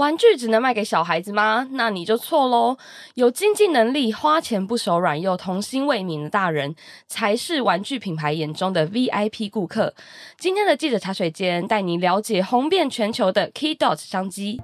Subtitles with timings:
[0.00, 1.68] 玩具只能卖给小孩子吗？
[1.72, 2.78] 那你就错喽！
[3.16, 6.74] 有经济能力、花钱不手软又童心未泯的大人，
[7.06, 9.92] 才是玩具品牌眼中的 VIP 顾客。
[10.38, 14.58] 今天的记者茶水间，带你了解红遍全球的 Key Dot 商机。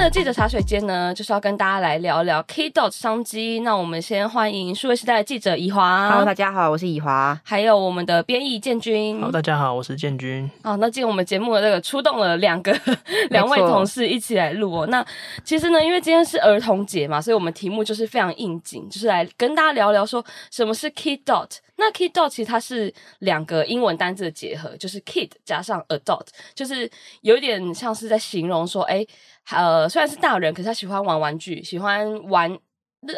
[0.00, 3.60] 今天的记者茶水间呢，就是要跟大家来聊聊 Kidult 商机。
[3.60, 6.08] 那我们先欢迎数位时代的记者以华。
[6.08, 7.38] Hello，大家好，我是以华。
[7.44, 9.16] 还有我们的编译建军。
[9.16, 10.50] Hello，大家好，我是建军。
[10.62, 12.74] 好，那今天我们节目的这个出动了两个
[13.28, 14.86] 两位同事一起来录哦。
[14.86, 15.04] 那
[15.44, 21.58] 其实呢，因为今天是儿童节嘛，所以我们题目就是非常应景，就是来跟大家聊聊说什么是 Kidult。
[21.80, 26.88] 那 Kidult 其实它是两个英文单字的结合，就是 Kid 加上 Adult，就是
[27.22, 29.04] 有一点像是在形容说，哎。
[29.52, 32.56] 呃，虽然是大人，可是他喜欢玩玩具，喜欢玩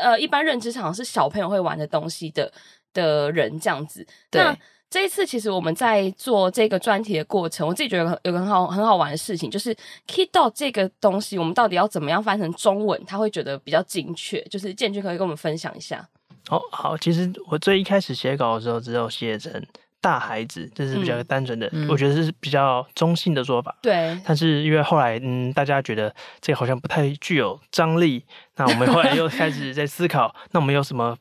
[0.00, 2.50] 呃，一般认知上是小朋友会玩的东西的
[2.94, 4.06] 的人这样子。
[4.30, 4.56] 对那
[4.88, 9.76] 这一次，其实我们在做这个专题的过程，我自己觉得有个很好很好玩的事情，就是
[10.06, 14.42] Kidult 这个东西，我们到底要怎么样翻成中文，他会觉得比较精确？
[14.44, 16.08] 就是建军可以跟我们分享一下。
[16.50, 19.64] 哦，好，其实我最一开始写稿的时候，只有写成。
[20.02, 23.72] 大孩子，这是比较单纯的，嗯、我觉得这是比较中性的说法。
[23.80, 28.24] 对，但是因为后来，嗯，大家觉得这个好像不太具有张力，
[28.56, 31.16] 那我们后来又开始在思考，那我们有什么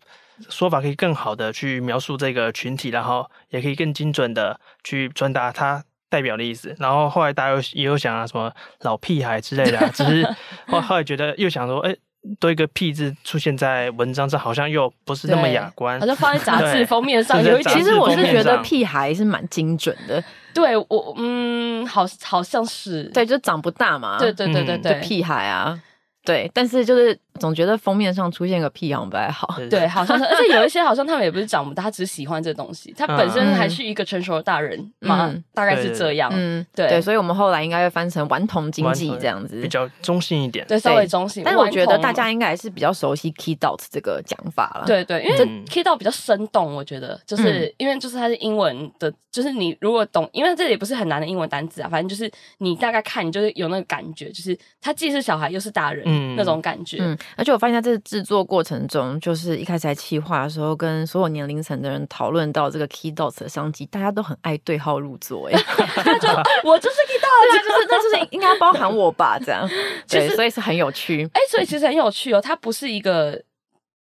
[0.50, 6.76] 说法可以更好的去描述这个群体，然后也可以更精准的去传达它代表的意思。
[6.80, 10.28] 然后后来大家又也有想啊，什么老屁孩之类的，只是
[10.66, 12.00] 后后来觉得又想说，哎、欸。
[12.40, 16.00] 多一个“屁”字出现在文章上，好像又不是那么雅观。
[16.00, 20.24] 好像放在杂志封面上，有一其实我是觉得“屁孩”是蛮精准的。
[20.54, 24.20] 对我，嗯，好，好像是，对，就长不大嘛。
[24.20, 25.82] 对对对对对，屁孩啊。
[26.24, 29.56] 对，但是就是总觉得封面上出现个屁好像不太好。
[29.70, 36.32] 对，好像是，而且有一些好像他们也不是长不大，他只是喜欢这东西， 他本身还是一个成熟的大人嘛，嗯、大概是这样。
[36.34, 41.44] 嗯，对对，所以我们后来应该会翻成顽童经济这样子，比较中性一点，对，稍微中性。
[41.44, 44.86] 但是我觉得大家应该还是比较熟悉 Kidult 这个讲法了。
[44.86, 57.18] 对对，因为这 Kidult 比较生动，我觉得就是、嗯、因为就是它是英文的，就是你如果懂，因为这也不是很难的英文单词啊，反正就是你大概看，你就是有那个感觉，就是他既是小孩又是大人、嗯、那种感觉。
[57.22, 66.28] 嗯，而且我发现在这个制作过程中，就是一开始在企划的时候，跟所有年龄层的人讨论到这个 key dots 的商机，大家都很爱对号入座，哎，他就
[66.64, 69.68] 我就是 Kidult，对，就是那就是应该包含我吧，这样，
[70.08, 73.42] 对，所以是很有趣，哎，所以其实很有趣哦，它不是一个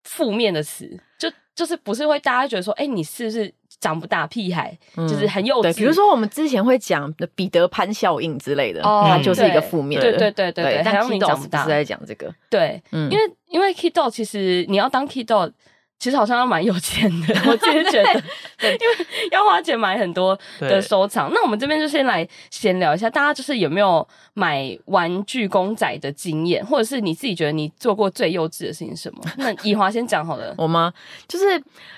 [0.04, 3.54] 负面的词，就就是不是会大家觉得说，哎，你是不是？
[3.80, 5.62] 长不大屁孩，嗯、就是很幼稚。
[5.64, 10.12] 对，比如说我们之前会讲的彼得潘效应之类的，哦、它就是一个负面的。
[10.12, 12.34] 对对对对对，但 Kidult 不是在讲这个。
[12.50, 15.54] 对，嗯、因为因为 Kidult 其实你要当 Kidult。
[16.00, 18.24] 其实好像要蛮有钱的， 我自己觉得，
[18.58, 21.30] 对，因为要花钱买很多的收藏。
[21.34, 29.22] 那我们这边就先来闲聊一下，大家就是有没有买玩具公仔的经验，或者是你自己觉得你做过最幼稚的事情是什么？
[29.38, 30.56] 那以华先讲好了。
[30.58, 30.94] 我吗？
[31.28, 31.54] 就是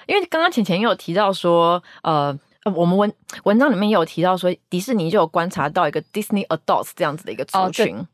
[0.07, 2.35] 因为刚刚浅浅也有提到说，呃，
[2.75, 3.13] 我们文
[3.43, 7.95] 文章里面也有提到说，迪士尼就有观察到一个 Disney Adults 这样子的一个族群。
[7.95, 8.07] 哦、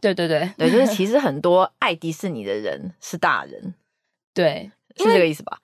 [0.00, 3.74] 对，对对对，对，就是其实很多爱迪士尼的人是大人。
[4.32, 4.70] 对。
[4.96, 5.58] 是这个意思吧？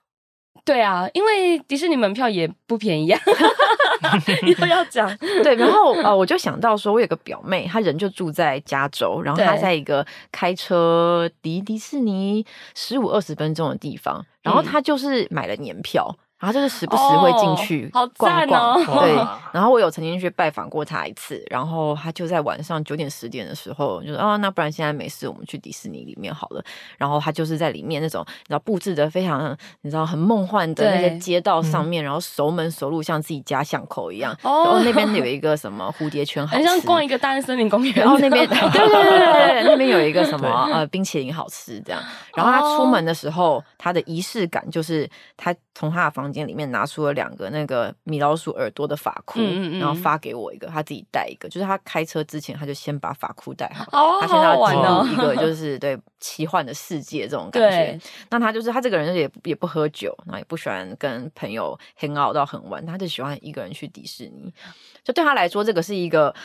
[0.65, 3.19] 对啊，因为迪士尼门票也不便宜啊。
[4.45, 5.09] 以后要讲
[5.43, 12.45] 对，然后呃，我就想到说，我有个表妹，她人就住在加州，然后她在一个开车离迪士尼
[12.75, 16.15] 十五二十分钟的地方，然后她就是买了年票。
[16.39, 18.09] 然后就是时不时会进去逛
[18.47, 19.13] 逛，哦哦、对。
[19.51, 26.63] 然后我有曾经去拜访过他一次，然后他就在晚上九点十点的时候就说：“啊，那不然现在没事，我们去迪士尼里面好了。”
[26.97, 34.33] 然后他就是在里面那种你知道布置的非常你知道很梦幻的那些街道上面，然后熟门熟路，像自己家巷口一样。
[34.43, 37.93] 哦、然后那边有一个什么蝴蝶圈好吃，很像逛一个大安森林公园。
[37.95, 42.01] 然后那边对对对对，那边有一个什么呃冰淇淋好吃这样。
[42.35, 51.47] 然后他出门的时候，他的仪式感就是他从他的房间里面拿出了两个那个米老鼠耳朵的发箍，嗯嗯嗯，然后发给我一个，他自己带一个。
[51.47, 53.85] 就是他开车之前，他就先把发箍戴好。
[53.93, 57.77] 哦，他现在要进入一个就是对奇幻的世界这种感觉。
[57.77, 64.53] 对那他就是他这个人也也不喝酒，然后也不喜欢跟朋友 hang out 到很晚，他就喜欢一个人去迪士尼。
[65.01, 66.35] 就对他来说，这个是一个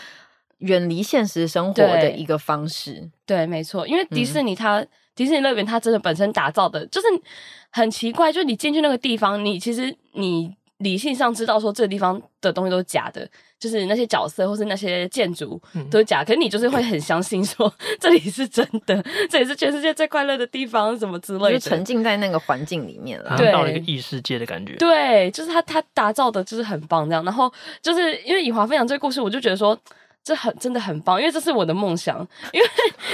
[0.58, 3.10] 远离现实生活的一个方式。
[3.26, 4.86] 对，对，没错，因为迪士尼他。
[5.14, 7.06] 嗯迪士尼乐园它真的本身打造的就是
[7.70, 13.24] 很奇怪，就是你进去那个地方，你其实你理性上知道说这个地方的东西都是假的，
[13.58, 19.00] 就是那些角色或是那些建筑都是假，嗯、可是你就是会很相信说这里是真的，
[19.30, 24.74] 这里是全世界最快乐的地方，什么之类的，就沉浸在那个环境里面了，对，到了一个异世界的感觉。
[24.76, 29.78] 对，就是他他打造的就是很棒这样，然后就是因为以华分享这个故事，我就觉得说。
[30.26, 32.26] 这很真的很棒，因为这是我的梦想。
[32.50, 32.66] 因为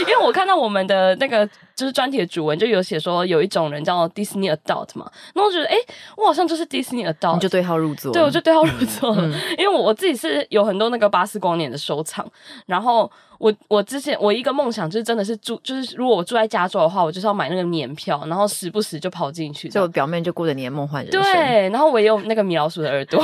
[0.03, 1.45] 因为我看到我们的那个
[1.81, 5.75] 就是专题的主文就有写说有一种人叫 Disney Adult 嘛，那我觉得哎，
[6.19, 8.13] 我好像就是 Disney Adult，你就对号入座。
[8.13, 9.23] 对，我就对号入座了。
[9.57, 12.31] 因为我我自己是有很多那个巴斯光年的收藏，
[12.67, 13.11] 然后。
[13.41, 21.23] 我我之前我一个梦想就是真的是住，就是如果我住在加州的话，我就是要买那个年票，然后时不时就跑进去，就表面就过着你的梦幻人生。
[21.23, 23.19] 对，然后我也有那个米老鼠的耳朵，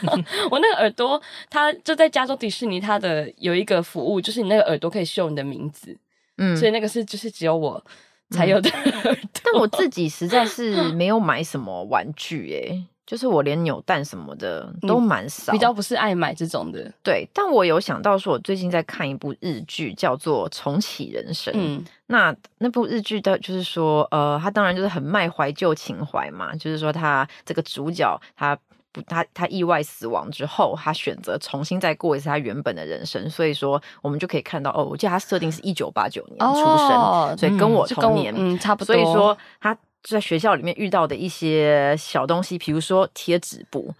[0.50, 1.20] 我那个耳朵，
[1.50, 5.94] 它就在加州迪士尼，它的有一个服务，就是你那个耳朵可以秀你的名字，
[6.38, 7.84] 嗯，所以那个是就是只有我
[8.30, 8.70] 才有的。
[8.70, 16.92] 嗯、但我自己实在是 没有买什么玩具、欸，就是我连扭蛋什么的都蛮少，比较不是爱买这种的。
[17.02, 21.52] 对，但我有想到说，我最近在看一部日剧，叫做《重启人生》。
[21.58, 26.54] 嗯，那那部日剧的，就是说，呃，他当然就是很卖怀旧情怀嘛。
[26.54, 28.58] 就是说，他这个主角，他
[29.02, 33.28] 不，他他意外死亡之后，他选择重新再过一次他原本的人生。
[33.30, 38.94] 所以说，我们就可以看到，哦，我记得他设定是一九八九年出生，哦、所以跟我同年，嗯，嗯，差不多。
[38.94, 39.76] 所以说他。
[40.04, 43.92] 在学校里面遇到的一些小东西，比如说贴纸布。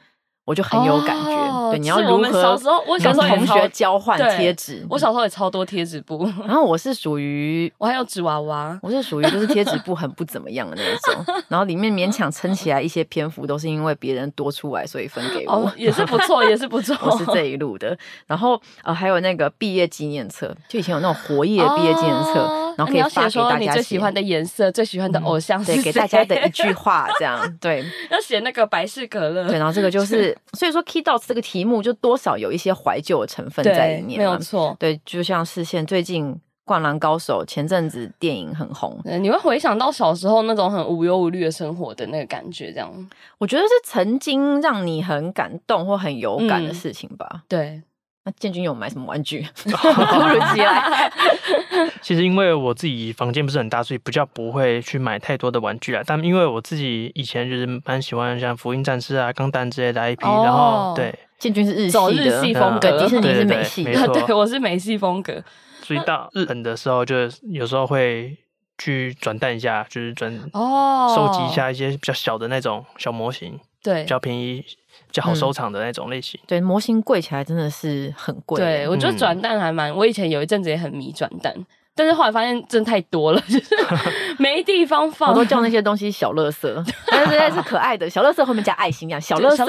[0.48, 2.58] 我就很有感觉，哦、对，你要如何
[2.98, 4.82] 跟同学交换贴纸？
[4.88, 17.94] 我小时候也超多贴纸布，然后我是属于 我还有纸娃娃，我是属于就是贴纸布很不怎么样的那一种， 然后里面勉强撑起来一些篇幅都是因为别人多出来所以分给我，哦、也是不错， 也是不错，我是这一路的。
[18.26, 30.38] 然后呃还有那个毕业纪念册，就以前有那种活页毕业纪念册，哦、然后可以发给大家你最喜欢的颜色、最喜欢的偶像，对，给大家的一句话这样，对， 要写那个百事可乐，对，然后这个就是。
[30.52, 34.76] 所以说，Kick.Dot 这个题目就多少有一些怀旧的成分在里面，没有错。
[34.78, 36.32] 对，就像是现最近
[36.64, 42.90] 《灌篮高手》前阵子电影很红，你会回想到小时候那种很无忧无虑的生活的那个感觉，这样。
[43.38, 47.28] 我觉得是曾经让你很感动或很有感的事情吧。
[47.32, 47.82] 嗯、对。
[48.28, 49.40] 那建军有买什么玩具？
[49.64, 49.70] 突
[50.28, 51.10] 如其来。
[52.02, 56.02] 其实因为我自己房间不是很大，所以比较不会去买太多的玩具啊。
[56.06, 65.42] 但因为我自己以前就是蛮喜欢像福音战士啊、钢弹之类的 IP，、哦、然后对建军是日系走日系风格，迪士尼是美系，对，对，对，对，我是美系风格。
[65.82, 67.16] 所以到日本的时候，就
[67.50, 68.36] 有时候会
[68.76, 73.58] 去转蛋一下，就是转哦，收集一下一些比较小的那种小模型，
[73.88, 74.64] 对，比较便宜。
[75.06, 78.60] 比较好收藏的那种类型，嗯、对，模型贵起来真的是很贵。
[78.60, 81.54] 对，我觉得转蛋还蛮，我以前有一阵子也很迷转蛋，
[81.94, 83.74] 但是后来发现真的太多了，就是
[84.38, 85.30] 没地方放。
[85.30, 89.64] 我都叫那些东西小乐色， 但是是可爱的小乐色，后面加爱心一样，小乐色，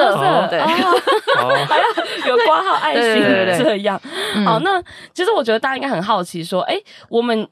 [0.50, 1.88] 对， 还要
[2.28, 3.24] 有挂号爱心
[3.64, 4.02] 这样。
[4.44, 4.82] 好，那
[5.14, 7.48] 其实我觉得大家应该很好奇，说，哎、欸，我们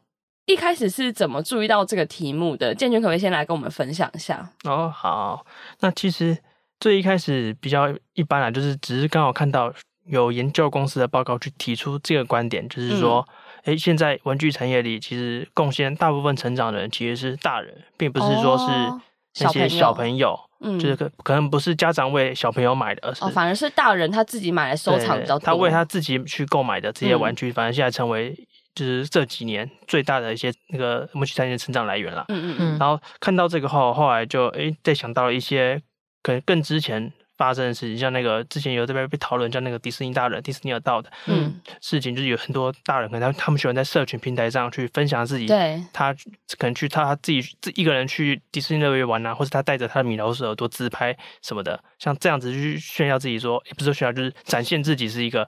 [0.45, 2.75] 一开始是怎么注意到这个题目的？
[2.75, 4.49] 建军可不可以先来跟我们分享一下？
[4.65, 5.45] 哦，好，
[5.79, 6.37] 那其实。
[6.79, 9.73] 最一开始比较一般啦，就是只是刚好看到
[10.05, 13.27] 有研究公司的报告去提出这个观点，就是说，
[13.63, 28.33] 哎、嗯，现在玩具产业里其实贡献大部分成长的人其实是大人，并不是说是那些小朋友，嗯，就是可可能不是家长为小朋友买的，而是、哦、反而是大人他自己买来收藏比较多，他为他自己去购买的这些玩具，嗯、反而现在成为
[28.75, 32.23] 就是这几年最大的一些那个玩具产业的成长来源了。
[32.29, 32.77] 嗯嗯嗯。
[32.79, 35.81] 然后看到这个后，后来就哎再想到了一些。
[36.27, 46.13] 可能更之前发生的事情，像那个之前有这边被讨论，叫那个迪士尼大人、迪士尼的道的嗯事情，就是有很多大人可能他他们喜欢在社群平台上去分享自己，对，他
[46.57, 55.47] 可能去他他自己自一个人去迪士尼乐园玩啊，或者他带着他的米老鼠耳朵自拍什么的，像这样子去炫耀自己说，说也不是说炫耀，就是展现自己是一个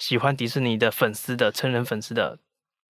[0.00, 2.36] 喜欢迪士尼的粉丝的成人粉丝的。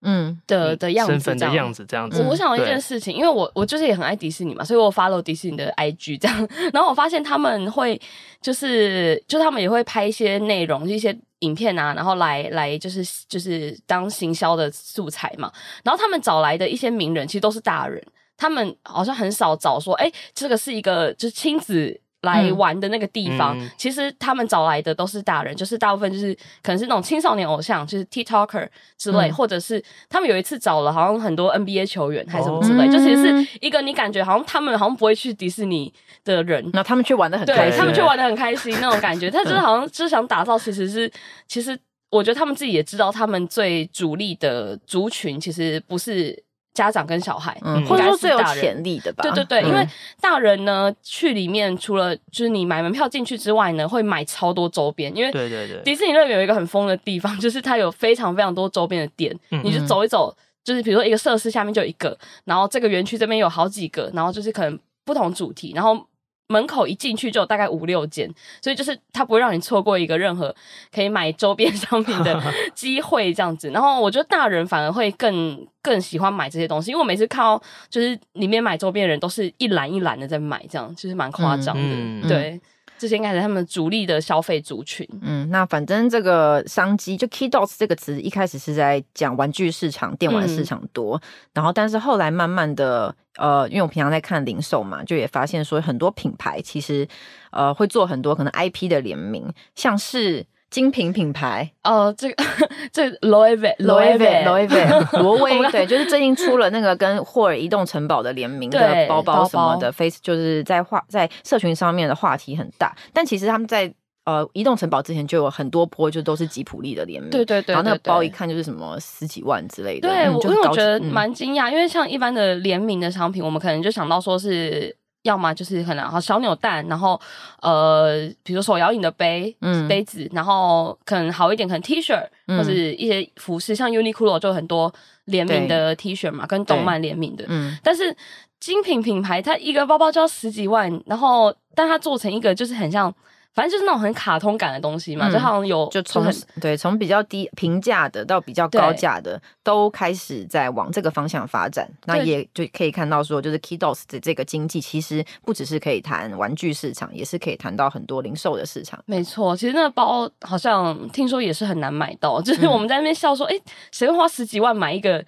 [0.03, 2.23] 嗯的的样子，身份的样子这样子。
[2.23, 6.49] 我我想到一件事情，因为我我就是也很爱迪士尼嘛，所以我 follow 迪士尼的 IG 这样。
[6.73, 8.01] 然后我发现他们会
[8.41, 15.51] 就是就他们也会拍一些内容，一些影片啊，然后来来就是就是当行销的素材嘛。
[15.83, 18.03] 然后他们找来的一些名人其实都是大人，
[18.37, 22.01] 他们好像很少找说，哎，这个是一个就是亲子。
[22.27, 28.69] 来玩的那个地方，嗯、其实他们找来的都是大人，就是大部分就是可能是那种青少年偶像，就是 TikToker
[28.99, 35.91] 之类，嗯、或者是他们有一次找了好像很多 NBA 球员还是什么之类，哦、就其实是一个你感觉好像他们好像不会去迪士尼
[36.25, 41.11] 的人，那他们却玩的很开心，对，他们却玩的很开心那种感觉， 他就是好像就是想打造，其实是
[41.49, 41.79] 其实
[42.11, 46.46] 我觉得他们自己也知道，他们最主力的族群其实不是。
[46.77, 49.23] 家长跟小孩，嗯，或者说最有潜力的吧？
[49.23, 49.89] 对对对，嗯、因为
[50.21, 55.11] 大人呢去里面，除了就是你买门票进去之外呢，会买超多周边。
[55.17, 66.07] 因为对对对，迪士尼乐园有一个很疯的地方，就是它有非常非常多周边的店，嗯、你就走一走，就是比如说一个设施下面就有一个，然后这个园区这边有好几个，然后就是可能不同主题，然后。
[66.49, 70.55] 门口一进去就有大概五六间，所以就是它不会让你错过一个任何
[70.95, 72.41] 可以买周边商品的
[72.75, 73.69] 机会，这样子。
[73.75, 77.61] 然后我觉得大人反而会更更喜欢买这些东西，因为我每次看到
[77.91, 81.83] 就是里面买周边的人都是一篮一篮的在买，这样就是蛮夸张的。
[81.83, 82.61] 嗯嗯、对，
[82.99, 85.09] 这些应该是他们主力的消费族群。
[85.23, 91.21] 嗯，那反正这个商机就 Kidults 这个词一开始是在讲玩具市场、电玩市场多，嗯、
[91.55, 93.15] 然后但是后来慢慢的。
[93.39, 97.07] 呃，因为我平常在看零售嘛，就也发现说很多品牌其实
[97.51, 102.45] 呃会做很多可能 IP 的联名，像是精品品牌，哦，这个
[102.93, 113.93] 这 Loewe Loewe Loewe 罗威，对，就是最近出了那个跟霍尔移动城堡的联名的包包什么的，Face 就是在话在社群上面的话题很大，但其实他们在。
[114.27, 120.09] 呃，移动城堡之前就有很多波，就都是吉普力的联名，对对对，然后那个包一看就是什么十几万之类的。
[120.09, 124.93] 对，我因为我觉得蛮惊讶，嗯、因为像一般的联名的商品，我们可能就想到说是
[125.27, 127.21] 要么就是可能小扭蛋，然后
[127.61, 134.93] 呃，比如说手摇饮的杯、嗯、杯子，然后可能好一点，可能 T 恤或者一些服饰，嗯、像 Uniqlo 就很多
[135.27, 137.45] 联名的 T 恤嘛，跟动漫联名的。
[137.49, 138.17] 嗯，但是
[138.61, 143.15] 精品品牌它一个包包就要十几万，然后但它做成一个就是很像。
[143.57, 151.89] 反正就是那种很卡通感的东西嘛，嗯、就好像有就从对从比较低平价的到比较高价的，都开始在往这个方向发展。
[152.05, 159.03] 那也就可以看到说，就是 Kidults 的这个经济其实不只是可以谈玩具市场，也是可以谈到很多零售的市场。
[159.07, 165.25] 没错，其实那个包好像听说也是很难买到，就是我们在那边笑说，哎、嗯，谁会花十几万买一个？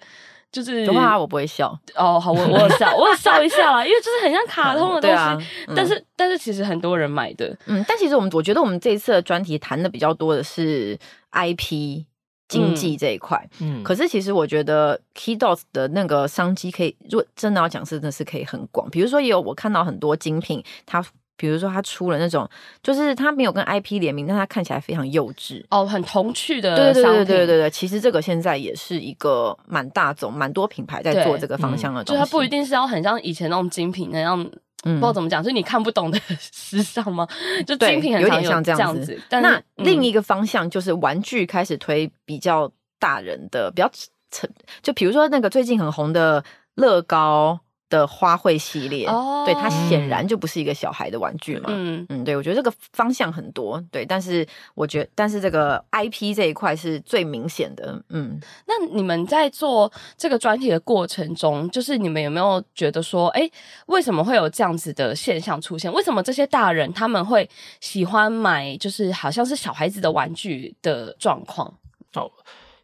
[0.51, 2.19] 就是的话，我不会笑哦。
[2.19, 5.15] 好，我我笑，我笑一下啦，因为就是很像卡通的东西。
[5.15, 5.37] 啊
[5.67, 7.55] 嗯、但是，但是其实很多人买的。
[7.67, 10.97] 嗯，但其实我们我觉得我们这一次的专题谈的比较多的是
[11.31, 12.03] IP
[12.47, 13.47] 经济这一块。
[13.59, 18.89] 嗯，可是其实我觉得 Kidults 的那个商机可以，如果真的要讲，真的是可以很广。
[18.89, 21.05] 比如说，也有我看到很多精品，它。
[21.39, 22.47] 比如说，他出了那种，
[22.83, 27.69] 就是他没有跟 IP 联名，但他看起来非常幼稚哦，很童趣的对对对对对对。
[27.69, 32.19] 其实这个现在也是一个蛮大众、蛮多品牌在做这个方向的东西。
[32.19, 34.37] 嗯、就它不一定是要很像以前那种精品那样，
[34.83, 37.25] 嗯、不知道怎么讲，就是你看不懂的时尚吗？
[37.65, 39.17] 就精品很有，有点像这样子。
[39.29, 42.69] 但那另一个方向就是玩具开始推比较
[42.99, 43.89] 大人的，比较
[44.29, 44.49] 成
[44.81, 46.43] 就比如说那个最近很红的
[46.75, 47.61] 乐高。
[47.89, 51.65] 的花卉系列，oh, 对，它显然就不是一个小孩的玩具嘛。
[51.69, 58.01] 嗯嗯，对，我觉得这个方向很多，对，但是我觉得，但是这个 IP 这一块是最明显的。
[58.09, 63.49] 嗯，那你们在做这个专题的过程中，就是你们有没有觉得说，哎，
[63.87, 65.91] 为什么会有这样子的现象出现？
[65.91, 71.67] 为什么这些大人他们会喜欢买，就是好像是小孩子的玩具的状况？
[72.13, 72.21] 哦。
[72.21, 72.31] Oh.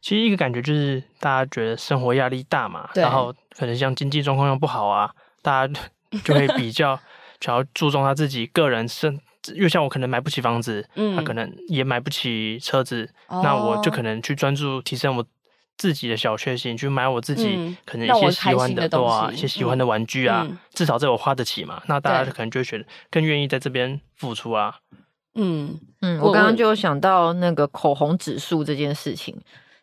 [0.01, 5.81] 其实一个感觉就是大家觉得生活压力大嘛，然后可能像经济状况又不好啊，大家
[6.23, 6.99] 就会比较
[7.39, 9.19] 想要注重他自己个人生，
[9.53, 15.25] 因为像我可能买不起房子，嗯，他可能也买不起车子，嗯、那我就可能去专注提升我
[15.77, 24.77] 自己的小确幸，去买我自己可能一些喜欢的，对啊，一些喜欢的玩具啊，嗯、至少这我花得起嘛，那大家可能就会觉得更愿意在这边付出啊。
[25.35, 29.35] 嗯嗯，我刚刚就想到那个口红指数这件事情。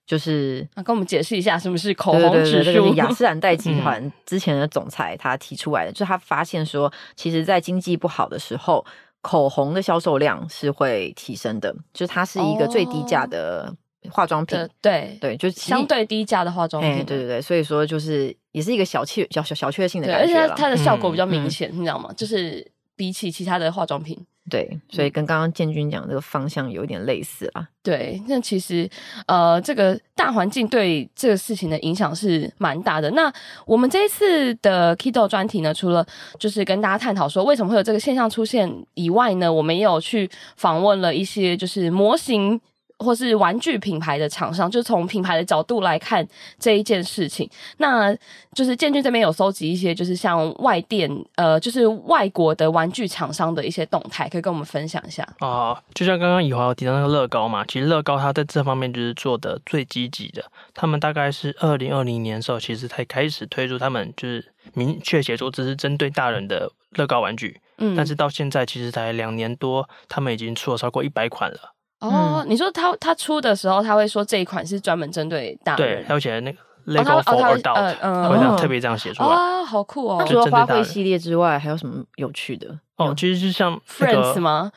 [0.04, 2.94] 就是啊，跟我们解释一下什么是口红指数。
[2.94, 8.84] 雅诗兰黛集团之前的总裁他提出来的，嗯、就是他发现说，其实，在经济不好的时候，
[9.20, 11.72] 口红的销售量是会提升的。
[11.94, 13.72] 就是它是一个最低价的
[14.10, 17.04] 化妆品，哦、对对，就是相对低价的化妆品。
[17.04, 22.12] 对对对，所以说就是也是一个小确小小小确幸的感觉，而且它的效果比较明显，嗯、你知道吗？
[22.16, 24.18] 就是比起其他的化妆品。
[24.50, 27.66] 对，所以跟刚刚建军讲这个方向有点类似啊。
[27.82, 28.88] 对，那其实
[29.26, 33.10] 呃，这个大环境对这个事情的影响是蛮大的。
[33.12, 33.32] 那
[33.66, 36.04] 我们这一次的 Kidult 专题呢，除了
[36.38, 42.60] 就是跟大家探讨说为什么会有这个现象出现以外呢，我们也有去访问了一些就是模型。
[43.02, 46.26] 或是玩具品牌的厂商，就从品牌的角度来看
[46.58, 47.48] 这一件事情。
[47.78, 48.14] 那
[48.54, 55.76] 就是建军这边有搜集一些，就是像外电，呃，就是外国的玩具厂商的一些动态，可以跟我们分享一下啊。
[55.94, 60.44] 就像刚刚以华有提到那个乐高嘛，其实乐高它在这方面就是做的最积极的。
[60.74, 64.44] 他们大概是二零二零年的时候，其实才开始推出他们就是
[64.74, 67.60] 明确写出这是针对大人的乐高玩具。
[67.78, 71.72] 嗯，但是到现在其实才两年多，他们已经出了超过一百款了。
[72.08, 79.28] 哦，你说他他出的时候，他会说这一款是专门针对大人，对，而且那个 Lego for 哦 Adult，、呃嗯会这样哦特别这样写出来。
[79.28, 82.78] 哇，好酷哦那除了花卉系列之外，还有什么有趣的？
[82.96, 84.72] 哦，其实就像！Friends 吗？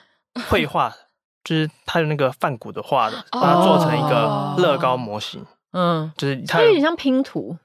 [0.50, 0.94] 绘画，
[1.44, 7.58] 就是他有那个梵谷的画的，哦把它做成一个乐高模型，嗯，就是它它有点像拼图。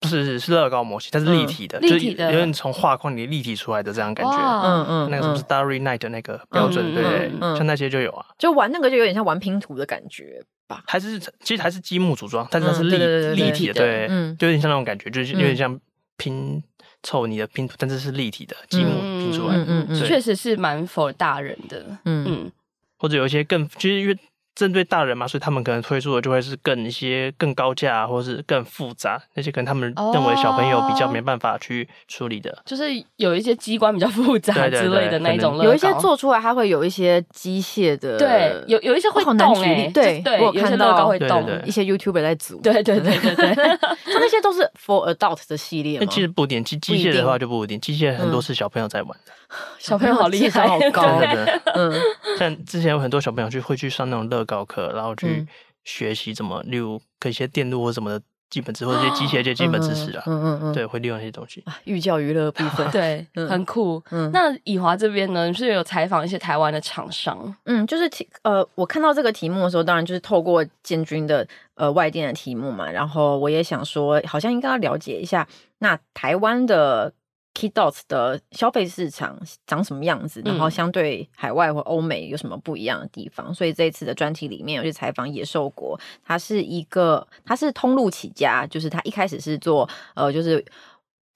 [0.00, 4.36] 不是是是乐高模型，它是立体的，嗯立体的有点从画框里立体出来的这样感觉。
[4.36, 8.26] 嗯嗯，那个什么嗯 Starry Night 的那个标准，嗯对像那些就有啊。
[8.38, 10.82] 就玩那个就有点像玩拼图的感觉吧。
[10.86, 15.80] 还是其实还是积木组装，但是它是立、嗯对对对对立体的，对，嗯就有点像那种感觉，就是有嗯点像
[16.18, 16.62] 拼
[17.02, 19.64] 凑你的拼图，但是是立体的积木嗯拼出来的。
[19.66, 21.84] 嗯嗯确实是蛮 for 大人的。
[22.04, 22.52] 嗯嗯，
[22.98, 24.18] 或者有一些更，其实因为
[24.56, 32.62] 针对大人嘛，所以他们可能推出的就会是更一些更高价，或是更复杂，那些可能他们认为小朋友比较没办法去处理的。
[32.64, 32.84] 就是
[33.16, 46.10] 有一些机关比较复杂之类的那种乐高，有一些做出来，它会有一些机械的，对，有有一些会动哎、对对，我有些乐看到高会动，对对对一些 YouTuber 在组，对对对对对， 它那些都是 for adult 的系列那嘛。
[46.10, 49.32] 其实不一定，机机械的话就不一定，机械很多是小朋友在玩的。
[49.78, 51.92] 小朋友好厉害， 好高对对对，嗯
[52.38, 55.48] 像之前有很多小朋友去会去上那种乐高科，然后去嗯
[55.84, 60.22] 学习怎么，例如跟一些电路或什么的基本知识，或者一些机械界基本知识啊。
[60.26, 61.60] 嗯嗯嗯，对，会利用一些东西。
[61.66, 62.88] 啊，寓教于乐 部分。
[62.90, 64.02] 对，嗯很酷。
[64.10, 75.46] 嗯那以华这边呢，你是有采访一些台湾的厂商，嗯，就是题呃，我看到这个题目的时候，当然就是透过建军的呃外电的题目嘛，然后我也想说，好像应该要了解一下，
[75.78, 77.12] 那台湾的
[77.56, 83.54] Kidult 的消费市场长什么样子，然后相对海外或欧美有什么不一样的地方。
[83.54, 90.62] 所以这一次的专题里面，我去采访野兽国，它是一个，它是通路起家，就是它一开始是做呃，就是。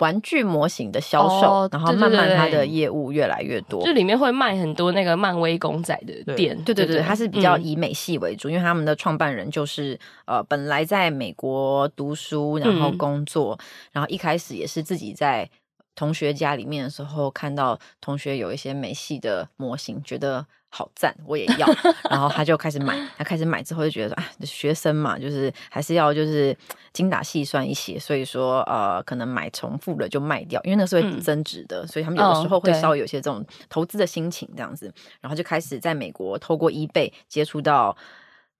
[0.01, 6.59] 玩具模型的销售，哦然后慢慢它的业务越来越多，就里面会卖很多那个漫威公仔的店。
[6.65, 15.47] 对对对，它是比较嗯以美系为主，因为他们的创办人就是呃本来在美国读书，然后工作，嗯然后一开始也是自己在
[15.95, 21.67] 同学家里面的时候看到同学有一些美系的模型，觉得好赞，我也要，
[22.09, 26.57] 然后他就开始买，他开始买之后就觉得说啊，学生嘛，就是还是要就是
[26.93, 37.95] 精打细算一些，所以说呃，可能买重复了就卖掉，因为那是会增值的，嗯、所以他们有的时候会稍微有些这种投资的心情这样子，然后就开始在美国透过 eBay 接触到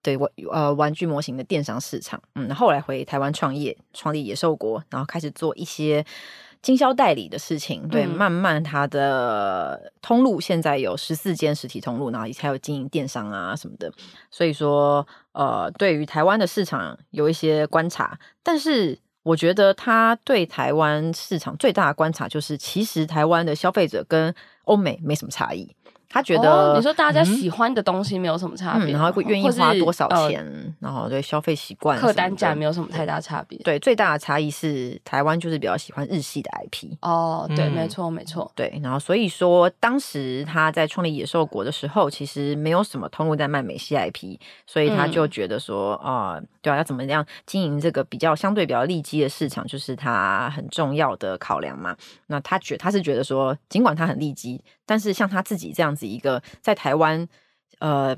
[0.03, 6.05] 对玩呃玩具模型的电商市场，嗯，后来回台湾创业，创立野兽国，然后开始做一些。
[6.61, 13.91] 经销代理的事情，对，嗯、慢慢他的通路现在有十四间实体通路，然后还有经营电商啊什么的。
[14.29, 24.33] 所以说，呃，对于台湾的市场有一些观察，但是我觉得他对台湾市场最大的观察就是，其实台湾的消费者跟
[24.65, 25.75] 欧美没什么差异。
[26.11, 33.57] 他觉得、哦、你说大家喜欢的东西没有什么差别、嗯，然后会愿意花多少钱，呃、然后对消费习惯、客单价没有什么太大差别。
[33.59, 36.97] 对，最大的差异是台湾就是比较喜欢日系的 IP。
[37.01, 38.51] 哦，对，嗯、没错，没错。
[38.55, 51.95] 对，然后所以说当时他在创立野兽国的时候，其实没有什么通路在卖美系 IP，所以他就觉得说啊、嗯呃，对啊，要怎么样经营这个比较相对比较利基的市场，就是他很重要的考量嘛。
[52.27, 57.27] 那他觉他是觉得说，尽管他很利基，但是像他自己这样子一个在台湾
[57.79, 58.15] 呃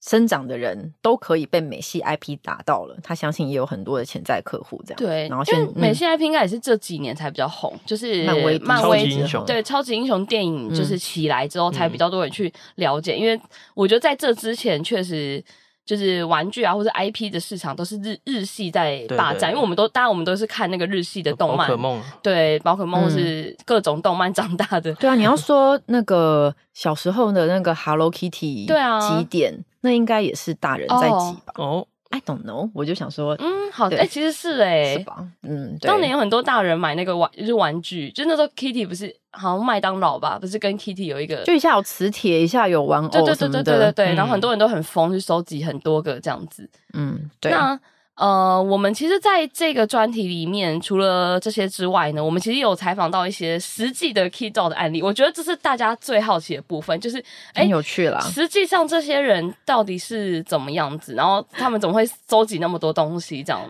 [0.00, 4.98] 生长的人都可以被美系 IP 打到了，他相信也有很多的潜在客户这样。
[4.98, 13.40] 对，然后现在美系 IP 应该也是这几年才比较红，嗯、就是漫威漫威英雄对超级英雄电影就是起来之后才比较多人去了解，嗯、因为
[13.74, 15.42] 我觉得在这之前确实。
[15.90, 24.94] 就是玩具啊，或者 IP 的市场都是日日系在霸占，因为我们都大家我们都是看那个日系的动漫，宝可梦，对，宝可梦是各种动漫长大的。
[24.94, 31.54] 对啊，你要说那个小时候的那个 Hello Kitty，对啊，几点那应该也是大人在挤吧？
[31.56, 35.26] 哦，I don't know，我就想说，嗯，好，哎，其实是哎，是吧？
[35.42, 39.16] 嗯，当年有很多大人买那个玩，就是玩具，就那时候 Kitty 不是。
[39.32, 46.68] 好像麦当劳吧，不是跟 Kitty 有一个，就一下有磁铁，一下有玩偶，对对对对对对对，嗯、然后很多人都很疯，去收集很多个这样子。
[46.94, 47.52] 嗯，对。
[47.52, 47.78] 那
[48.20, 55.02] 呃，我们其实在这个专题里面，除了这些之外呢，我们其实有采访到一些实际的 Kidult 的案例。
[55.02, 57.16] 我觉得这是大家最好奇的部分，就是
[57.54, 58.20] 哎，很有趣啦。
[58.20, 63.62] 实际上这些人到底是怎么样子，然后他们怎么会收集那么多东西这样。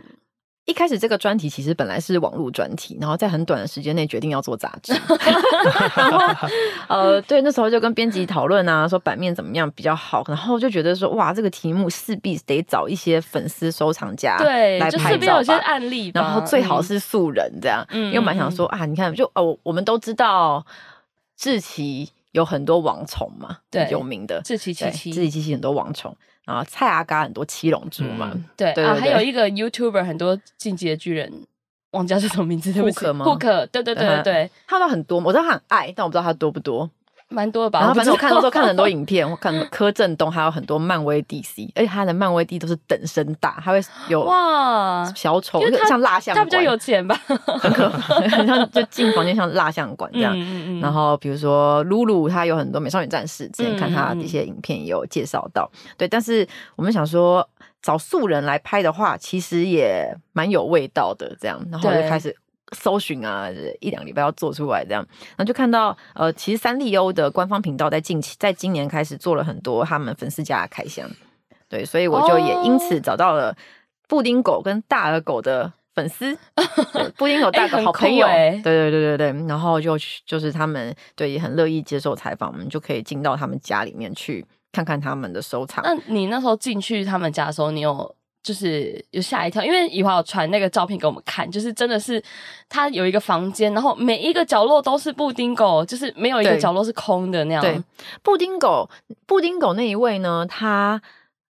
[0.66, 4.92] 一开始这个专题其实本来是网络专题，然后在很短的时间内决定要做杂志。
[5.96, 6.48] 然后
[6.86, 17.84] 呃，对，那时候就跟编辑讨论啊，说版面怎么样比较好，然后就觉得说哇，这个题目势必得找一些粉丝收藏家对来拍照吧，就案例，然后最好是素人这样。
[17.90, 20.64] 嗯，因为我蛮想说啊，你看，就哦，我们都知道
[21.36, 26.16] 志奇有很多网虫嘛，对，有名的志奇七七，志奇七七很多网虫，
[26.50, 31.32] 然后蔡阿嘎很多七龙珠嘛，嗯、对，啊，还有一个 YouTuber 很多进击的巨人，
[31.92, 33.24] 忘记叫什么名字，对不起，顾客吗？
[33.24, 36.90] 库克，对对对对对，他都很多，我知道他很爱，但我不知道他多不多。
[37.30, 45.04] 蛮多的吧，然后反正我看的时候看了很多影片，我看柯震东还有很多漫威 DC，而且他的漫威 D 都是等身大，他会有哇。
[45.14, 50.36] 小丑，像蜡像馆，他比较有钱吧，很可怕， 像就进房间像蜡像馆这样。
[50.36, 56.08] 嗯嗯嗯、然后比如说露露，他有很多美少女战士，之前看他一些影片也有介绍到，对。
[56.08, 57.48] 但是我们想说
[57.80, 62.36] 找素人来拍的话，其实也蛮有味道的，这样，然后就开始。
[62.72, 63.48] 搜寻啊，
[63.80, 71.08] 一两个礼拜要做出来这样，然后就看到呃，其实三丽鸥的官方频道在近期，在今年开始做了很多他们粉丝家的开箱，
[71.68, 73.56] 对，所以我就也因此找到了
[74.08, 76.36] 布丁狗跟大耳狗的粉丝，
[77.18, 85.82] 布丁狗大耳狗好朋友，欸欸、对对对对对，然后就就是他们对也很乐意接受采访，我们就可以进到他们家里面去看看他们的收藏。
[85.84, 88.14] 那你那时候进去他们家的时候，你有？
[88.42, 92.22] 就是有吓一跳，因为以华有传那个照片给我们看，就是真的是
[92.68, 97.62] 他有一个房间，然后每一个角落都是布丁狗，就是没有一个角落是空的那样。
[97.62, 97.80] 对，
[98.22, 98.88] 布丁狗，
[99.26, 101.00] 布丁狗那一位呢，他。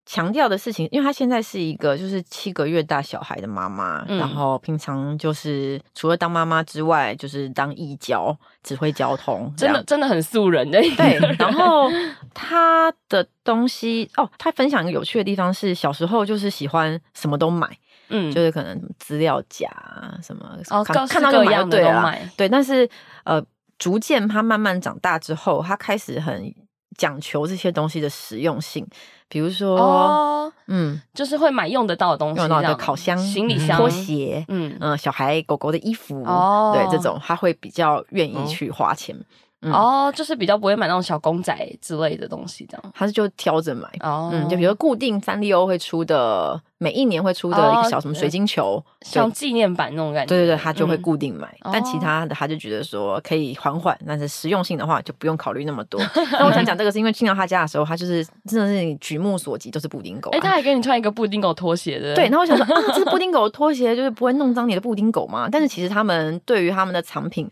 [0.05, 10.81] 强调的事情，因为她现在是一个就是七个月大小孩的妈妈，嗯、然后平常就是除了当妈妈之外，就是当义教，指挥交通，真的真的很素人的。
[10.97, 11.89] 对，然后
[12.33, 17.69] 她的东西哦，她分享一个有趣的地方是，小时候就是喜欢什么都买，
[18.09, 19.69] 嗯，就是可能资料夹
[20.21, 22.89] 什么，哦，看，看到就买，对了，对，但是
[23.23, 23.41] 呃，
[23.77, 26.53] 逐渐她慢慢长大之后，她开始很
[26.97, 28.87] 讲求这些东西的实用性。
[29.27, 39.15] 比如说，哦、嗯，就是会买用得到的东西，用到的烤箱、行李箱、拖鞋，嗯嗯，小孩狗狗的衣服，哦，对，这种他会比较愿意去花钱。
[39.15, 39.25] 哦
[39.63, 43.87] 嗯、哦，就是比较不会买那种小公仔之类的东西，这样，他是就挑着买。
[44.01, 50.27] 哦，嗯，就比如固定三丽鸥会出的，每一年会出的一个小什么水晶球，哦、像纪念版那种感觉。
[50.27, 51.47] 对对对，他就会固定买。
[51.61, 55.99] 嗯、但其他的他就觉得说可以缓缓，但是实用性的话就不用考虑那么多。
[56.33, 60.33] 那我想讲这个是因为进到他家的时候，他就是真的是你举目所及都是布丁狗、啊。
[60.35, 62.13] 哎、欸，他还给你穿一个布丁狗拖鞋的。
[62.15, 65.47] 对，那我想说啊，这是布丁狗的拖鞋，就是不会弄脏你的布丁狗吗？
[65.51, 67.49] 但是其实他们对于他们的藏品。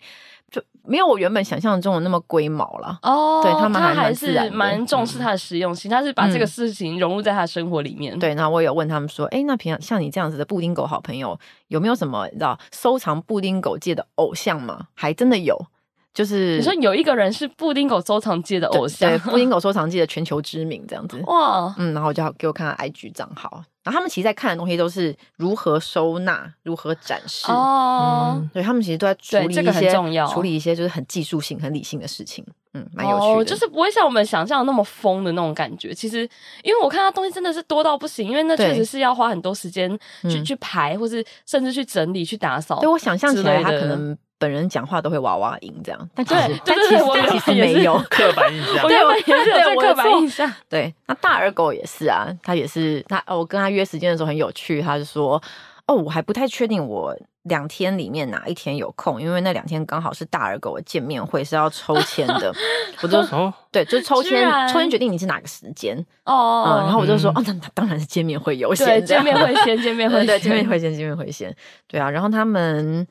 [0.51, 8.13] 就没有我原本想象中的那么龟毛了哦，对他们还，还是蛮重视它的实用性，嗯、他是把这个事情融入在他的生活里面。
[8.15, 14.87] 嗯、对，那我有问他们说，哎，那平常像你这样子的布丁狗好朋友，有没有什么你知道收藏布丁狗界的偶像吗？
[14.93, 15.57] 还真的有。
[16.13, 35.94] 就是你说有一个人是布丁狗收藏界的偶像，对，布丁狗收藏界的全球知名这样子哇，嗯，然后我就给我看看 IG 账号，然后他们其实在看的东西都是如何收纳、如何展示哦，嗯、对他们其实都在处理一些、这个、很重要处理一些就是很技术性、很理性的事情，嗯，蛮有趣的、哦，就是不会像我们想象的那么疯的那种感觉。
[35.94, 36.20] 其实
[36.63, 39.89] 因为我看他东西真的是多到不行，因为那确实是要花很多时间
[40.24, 42.80] 去对去排，或是甚至去整理、去打扫。
[42.80, 44.17] 对我想象起来，他可能。
[44.41, 50.51] 本人讲话都会娃娃音这样，但其实但其实但其实没有 刻板印象，对，我也是有刻板印象。
[50.67, 55.39] 对，那大耳狗也是啊，他也是他，我跟他约时间的时候很有趣，他就说，
[55.86, 62.51] 哦，我还不太确定我两天里面哪一天有空，因为那两天刚好是大耳狗的见面会，是要抽签的。
[63.04, 66.65] 我就说，对，就是抽签，抽签决定你是哪个时间哦。
[66.67, 71.56] 嗯，然后我就说，哦，那当然是见面会优先，见面会先，见面 会对，见面会先，见面会先，
[71.88, 72.10] 对啊。
[72.10, 73.08] 然后他们。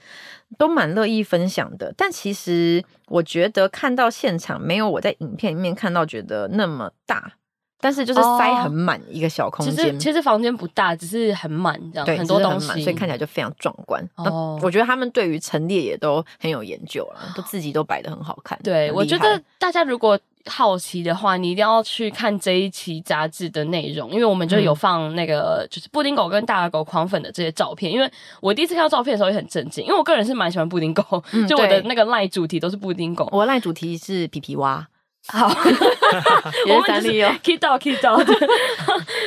[0.58, 7.32] 都蛮乐意分享的，但其实我觉得看到现场没有我在影片里面看到觉得那么大，
[7.80, 9.74] 但是就是塞很满一个小空间。
[9.74, 14.06] 其实其实房间不大，只是很满这样，对，很多东西，所以看起来就非常壮观。
[14.16, 18.58] 哦，我觉得他们对于陈列也都很有研究了，都自己都摆的很好看。
[18.62, 20.18] 对，我觉得大家如果。
[20.46, 27.92] 好奇的话，你一定要去看这一期杂志的内容，因为我们就有放那个就是布丁狗跟大耳狗狂粉的这些照片。
[27.92, 33.28] 因为我第一次看到照片的时候也很震惊，因为我个人是蛮喜欢布丁狗，嗯、 就我的那个赖主题都是布丁狗。
[33.32, 34.86] 我赖主题是皮皮蛙，
[35.28, 35.46] 好，
[36.68, 38.24] 我们就是 keep dog keep dog，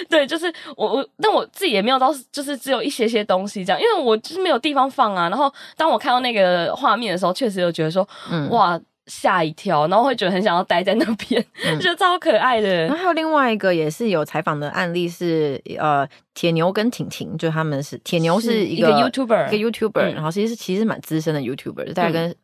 [0.10, 5.30] 对，就是我我，但我自己也没有到，就是只有一些些东西这样，因为我就是没有地方放啊。
[5.30, 8.82] 然后当我看到那个画面的时候，确实有觉得说，嗯、哇。
[9.08, 12.86] 吓一跳，然后会觉得很想要待在那边，嗯、觉得超可爱的。
[12.86, 22.36] 然后还有另外一个也是有采访的案例是，呃，铁牛跟婷婷，就他们是铁牛是一个，YouTuber，一个 YouTuber，、嗯、然后其实是其实蛮资深的 YouTuber，大概跟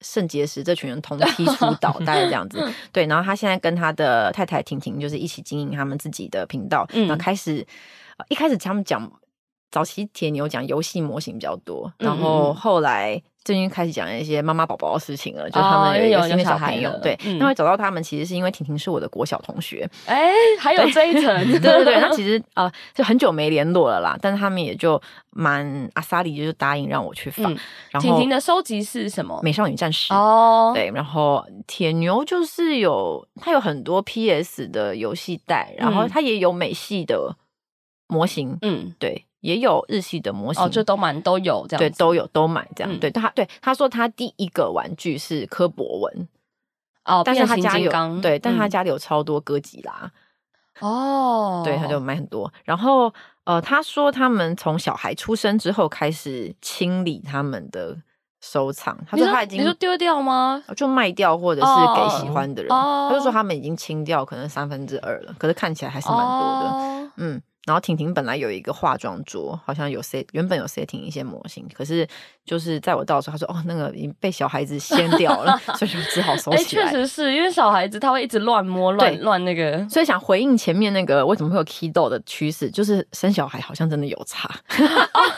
[0.00, 2.58] 肾结石这群人同梯出道，大概这样子。
[2.92, 7.64] 对，然后他现在跟他的太太婷婷就是一起经营他们自己的频道，嗯、然后开始
[8.28, 9.10] 一开始他们讲。
[9.72, 25.00] 早期铁牛讲游戏模型比较多，然后后来最近开始讲一些妈妈宝宝的事情了，就他们有一个新的小朋友，对，那会找到他们，其实是因为婷婷是我的国小同学，哎，还有这一层， 对对对，那其实呃就很久没联络了啦，但是他们也就
[25.30, 27.50] 蛮阿萨里就是答应让我去放。
[27.90, 29.40] 然后婷婷的收集是什么？
[29.42, 30.12] 美少女战士。
[30.12, 37.34] 哦，对，然后铁牛就是有他有很多 PS 的游戏带，然后他也有美系的
[38.06, 39.24] 模型，嗯，对。
[39.40, 42.92] 也有日系的模型，哦，就都蛮都有这样，对，都有都买这样。
[42.92, 46.28] 嗯、对他，对他说他第一个玩具是柯博文，
[47.04, 50.10] 哦，但是他家有，对，嗯、但他家里有超多哥吉拉，
[50.80, 52.52] 哦，对，他就买很多。
[52.64, 53.12] 然后，
[53.44, 57.96] 呃，他说他们从小孩出生之后开始清理他们的
[58.42, 60.62] 收藏，他说他已经，你说丢掉吗？
[60.76, 67.42] 就卖掉或者是给喜欢的人，哦、他就说他们已经清掉可能三分之二了，可是看起来还是蛮多的，哦、嗯。
[67.66, 72.06] 然后婷婷本来有一个化妆桌，好像有 set 原本有 setting 一些模型，可是
[72.44, 76.90] 就是在我到的时候，他说哦，那个已经被小孩子掀掉了， 所以就只好收起来。
[76.90, 84.50] 确实是因为小孩子他会一直乱摸乱乱那个，所以想回应前面那个为什么会有 Kido 的趋势，就是生小孩好像真的有差。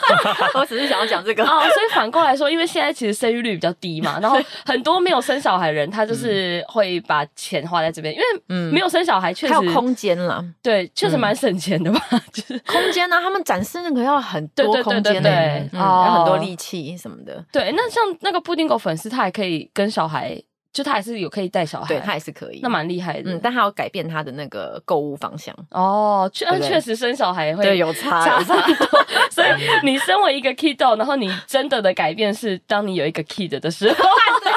[0.55, 12.01] 我只是想要讲这个哦，所以反过来说，因为现在其实生育率比较低嘛，然后很多没有生小孩的人，他就是会把钱花在这边，因为没有生小孩确实还有空间了，对，确实蛮省钱的吧。
[12.33, 17.43] 就是空间呢、啊，他们展示那个要很多空间，对，要很多力气什么的。
[17.51, 23.31] 对，那像那个布丁狗粉丝，他还可以跟小孩，就他还是有可以带小孩，对他还是可以，那蛮厉害的。
[23.31, 25.55] 嗯，但他要改变他的那个购物方向。
[25.71, 28.55] 哦，确确实生小孩会有差，有差。
[29.29, 29.47] 所以
[29.83, 33.95] 你身为一个 kiddo，然后你真的的改变是，当你有一个 kid 的时候。
[34.43, 34.52] 当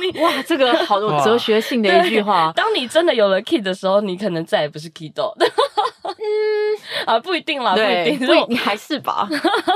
[0.00, 2.52] 你哇，这个好有哲学性的一句话。
[2.54, 5.32] 当你真的有了 kid 的时候，你可能再也不是 kiddo。
[5.38, 5.44] 嗯
[7.04, 9.28] 啊，不一定啦，不一定，你还是吧。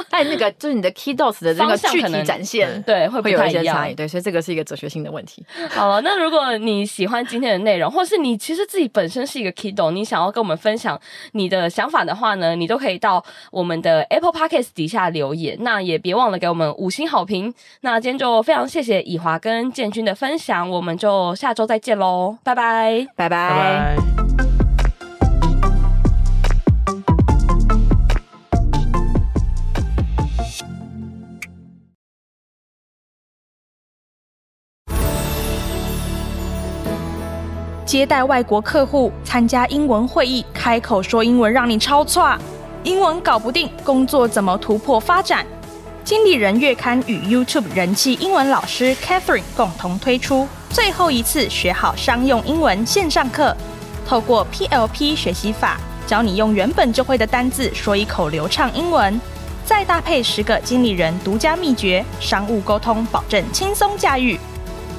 [0.09, 3.95] 但那个就是你的 kiddos 的这个具体展现，对，会会有一些差异。
[3.95, 5.45] 对，所以这个是一个哲学性的问题。
[5.71, 10.99] 好了，那如果你喜欢今天的内容，或是你其实自己本身是一个 kiddo，你想要跟我们分享
[11.33, 15.57] 你的想法的话呢，你都可以到我们的 Apple Podcast 底下留言。
[15.61, 17.53] 那也别忘了给我们五星好评。
[17.83, 23.97] 那今天就非常谢谢以华跟建军的分享，我们就下周再见喽，拜拜，拜拜。
[37.85, 42.39] 接待外国客户，参加英文会议，开口说英文让你超挫，
[42.85, 45.45] 英文搞不定，工作怎么突破发展？
[46.05, 53.55] 经理人月刊与 YouTube 人气英文老师 Catherine 共同推出最后一次学好商用英文线上课，
[54.07, 59.21] 透过 PLP 学习法，教你用原本就会的单字说一口流畅英文，
[59.65, 64.39] 再搭配十个经理人独家秘诀，商务沟通保证轻松驾驭。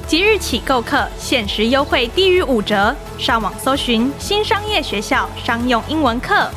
[0.06, 2.94] 即日起购课，限时优惠低于五折。
[3.18, 6.50] 上网搜寻新商业学校商用英文课。